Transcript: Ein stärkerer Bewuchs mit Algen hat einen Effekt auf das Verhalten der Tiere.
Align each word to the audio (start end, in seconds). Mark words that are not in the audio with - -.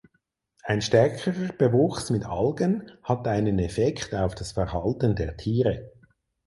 Ein 0.63 0.81
stärkerer 0.81 1.53
Bewuchs 1.53 2.09
mit 2.09 2.25
Algen 2.25 2.89
hat 3.03 3.27
einen 3.27 3.59
Effekt 3.59 4.15
auf 4.15 4.33
das 4.33 4.53
Verhalten 4.53 5.15
der 5.15 5.37
Tiere. 5.37 5.91